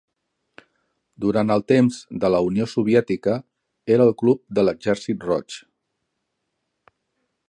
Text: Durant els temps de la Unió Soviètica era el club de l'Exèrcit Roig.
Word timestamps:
Durant 1.25 1.53
els 1.55 1.67
temps 1.71 1.99
de 2.23 2.31
la 2.35 2.39
Unió 2.47 2.67
Soviètica 2.71 3.35
era 3.97 4.09
el 4.11 4.15
club 4.23 4.41
de 4.59 4.67
l'Exèrcit 4.69 5.29
Roig. 5.29 5.61